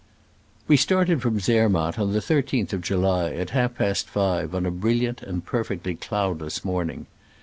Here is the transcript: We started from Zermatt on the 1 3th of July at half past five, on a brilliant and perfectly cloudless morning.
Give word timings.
We 0.67 0.77
started 0.77 1.21
from 1.21 1.39
Zermatt 1.39 1.99
on 1.99 2.07
the 2.13 2.21
1 2.21 2.23
3th 2.23 2.73
of 2.73 2.81
July 2.81 3.33
at 3.33 3.51
half 3.51 3.75
past 3.75 4.09
five, 4.09 4.55
on 4.55 4.65
a 4.65 4.71
brilliant 4.71 5.21
and 5.21 5.45
perfectly 5.45 5.93
cloudless 5.93 6.65
morning. 6.65 7.05